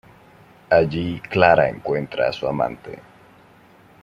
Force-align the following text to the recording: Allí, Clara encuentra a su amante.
Allí, 0.71 1.19
Clara 1.21 1.69
encuentra 1.69 2.27
a 2.29 2.33
su 2.33 2.47
amante. 2.47 2.97